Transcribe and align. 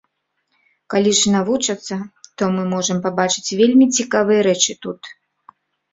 Калі 0.93 1.11
ж 1.19 1.33
навучацца, 1.35 1.95
то 2.39 2.43
мы 2.57 2.63
можам 2.73 2.97
пабачыць 3.07 3.55
вельмі 3.63 3.85
цікавыя 3.99 4.39
рэчы 4.49 4.73
тут. 4.87 5.01